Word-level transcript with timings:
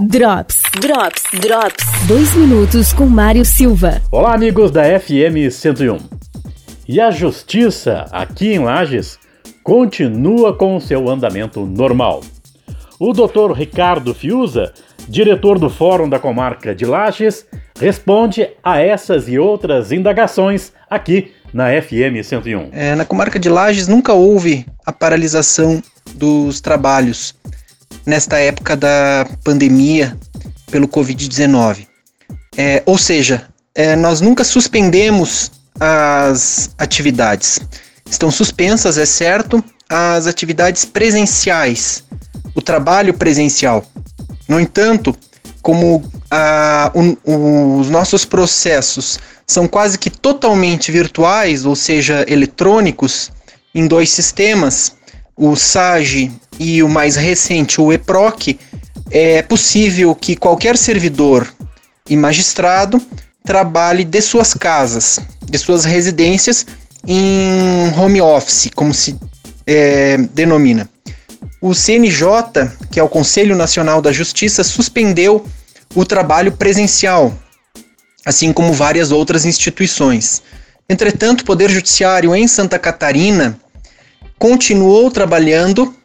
Drops, 0.00 0.60
Drops, 0.80 1.22
Drops. 1.40 1.84
Dois 2.08 2.34
minutos 2.34 2.92
com 2.92 3.06
Mário 3.06 3.44
Silva. 3.44 4.02
Olá, 4.10 4.34
amigos 4.34 4.72
da 4.72 4.82
FM 4.98 5.48
101. 5.48 5.98
E 6.88 7.00
a 7.00 7.12
justiça 7.12 8.04
aqui 8.10 8.54
em 8.54 8.58
Lages 8.58 9.16
continua 9.62 10.52
com 10.52 10.80
seu 10.80 11.08
andamento 11.08 11.64
normal. 11.64 12.22
O 12.98 13.12
doutor 13.12 13.52
Ricardo 13.52 14.12
Fiuza, 14.12 14.74
diretor 15.08 15.60
do 15.60 15.70
Fórum 15.70 16.08
da 16.08 16.18
Comarca 16.18 16.74
de 16.74 16.84
Lages, 16.84 17.46
responde 17.78 18.48
a 18.64 18.80
essas 18.80 19.28
e 19.28 19.38
outras 19.38 19.92
indagações 19.92 20.72
aqui 20.90 21.30
na 21.52 21.68
FM 21.80 22.20
101. 22.20 22.70
É, 22.72 22.96
na 22.96 23.04
comarca 23.04 23.38
de 23.38 23.48
Lages 23.48 23.86
nunca 23.86 24.12
houve 24.12 24.66
a 24.84 24.92
paralisação 24.92 25.80
dos 26.16 26.60
trabalhos 26.60 27.36
nesta 28.06 28.38
época 28.38 28.76
da 28.76 29.26
pandemia 29.42 30.16
pelo 30.70 30.88
Covid-19. 30.88 31.86
É, 32.56 32.82
ou 32.86 32.98
seja, 32.98 33.46
é, 33.74 33.96
nós 33.96 34.20
nunca 34.20 34.44
suspendemos 34.44 35.50
as 35.78 36.70
atividades. 36.78 37.60
Estão 38.08 38.30
suspensas, 38.30 38.98
é 38.98 39.06
certo, 39.06 39.62
as 39.88 40.26
atividades 40.26 40.84
presenciais, 40.84 42.04
o 42.54 42.62
trabalho 42.62 43.14
presencial. 43.14 43.84
No 44.48 44.60
entanto, 44.60 45.16
como 45.62 46.04
a, 46.30 46.92
o, 46.94 47.78
os 47.80 47.90
nossos 47.90 48.24
processos 48.24 49.18
são 49.46 49.66
quase 49.66 49.98
que 49.98 50.10
totalmente 50.10 50.92
virtuais, 50.92 51.64
ou 51.64 51.74
seja, 51.74 52.24
eletrônicos, 52.28 53.30
em 53.74 53.86
dois 53.86 54.10
sistemas, 54.10 54.94
o 55.36 55.56
SAGE 55.56 56.30
e 56.58 56.82
o 56.82 56.88
mais 56.88 57.16
recente, 57.16 57.80
o 57.80 57.92
EPROC, 57.92 58.58
é 59.10 59.42
possível 59.42 60.14
que 60.14 60.36
qualquer 60.36 60.76
servidor 60.76 61.52
e 62.08 62.16
magistrado 62.16 63.00
trabalhe 63.42 64.04
de 64.04 64.20
suas 64.20 64.54
casas, 64.54 65.20
de 65.42 65.58
suas 65.58 65.84
residências, 65.84 66.66
em 67.06 67.92
home 67.98 68.20
office, 68.20 68.70
como 68.74 68.94
se 68.94 69.18
é, 69.66 70.16
denomina. 70.32 70.88
O 71.60 71.74
CNJ, 71.74 72.26
que 72.90 73.00
é 73.00 73.02
o 73.02 73.08
Conselho 73.08 73.56
Nacional 73.56 74.00
da 74.00 74.12
Justiça, 74.12 74.64
suspendeu 74.64 75.44
o 75.94 76.04
trabalho 76.04 76.52
presencial, 76.52 77.34
assim 78.24 78.52
como 78.52 78.72
várias 78.72 79.10
outras 79.10 79.44
instituições. 79.44 80.42
Entretanto, 80.88 81.42
o 81.42 81.44
Poder 81.44 81.70
Judiciário 81.70 82.34
em 82.34 82.46
Santa 82.46 82.78
Catarina 82.78 83.58
continuou 84.44 85.10
trabalhando 85.10 85.96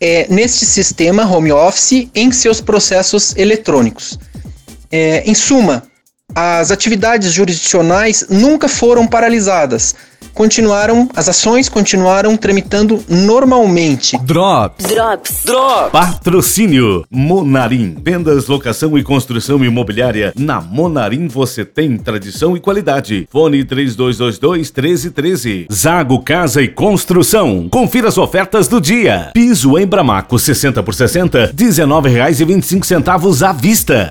é, 0.00 0.26
neste 0.30 0.64
sistema 0.64 1.26
home 1.26 1.52
office 1.52 2.08
em 2.14 2.32
seus 2.32 2.62
processos 2.62 3.36
eletrônicos. 3.36 4.18
É, 4.90 5.22
em 5.26 5.34
suma, 5.34 5.82
as 6.34 6.70
atividades 6.70 7.30
jurisdicionais 7.30 8.24
nunca 8.30 8.68
foram 8.68 9.06
paralisadas, 9.06 9.94
continuaram, 10.34 11.08
as 11.14 11.28
ações 11.28 11.68
continuaram 11.68 12.36
tramitando 12.36 13.02
normalmente. 13.08 14.18
Drops. 14.18 14.86
Drops. 14.86 15.42
Drops. 15.44 15.92
Patrocínio. 15.92 17.04
Monarim. 17.10 17.96
Vendas, 18.02 18.46
locação 18.46 18.96
e 18.96 19.02
construção 19.02 19.64
imobiliária. 19.64 20.32
Na 20.36 20.60
Monarim 20.60 21.28
você 21.28 21.64
tem 21.64 21.96
tradição 21.96 22.56
e 22.56 22.60
qualidade. 22.60 23.28
Fone 23.30 23.64
3222 23.64 24.38
1313. 24.38 25.66
Zago 25.72 26.22
Casa 26.22 26.62
e 26.62 26.68
Construção. 26.68 27.68
Confira 27.70 28.08
as 28.08 28.18
ofertas 28.18 28.68
do 28.68 28.80
dia. 28.80 29.30
Piso 29.32 29.78
em 29.78 29.86
Bramaco 29.86 30.38
60 30.38 30.82
por 30.82 30.94
60, 30.94 31.38
R$19,25 31.38 33.48
à 33.48 33.52
vista. 33.52 33.94